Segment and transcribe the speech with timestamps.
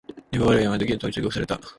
[0.31, 1.59] リボ払いはやめとけと忠告された